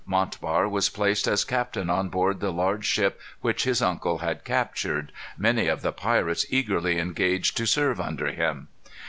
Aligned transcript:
Montbar 0.07 0.67
was 0.67 0.89
placed 0.89 1.27
as 1.27 1.45
captain 1.45 1.87
on 1.87 2.09
board 2.09 2.39
the 2.39 2.51
large 2.51 2.87
ship 2.87 3.21
which 3.41 3.65
his 3.65 3.83
uncle 3.83 4.17
had 4.17 4.43
captured. 4.43 5.11
Many 5.37 5.67
of 5.67 5.83
the 5.83 5.91
pirates 5.91 6.43
eagerly 6.49 6.97
engaged 6.97 7.55
to 7.57 7.67
serve 7.67 8.01
under 8.01 8.31
him. 8.31 8.67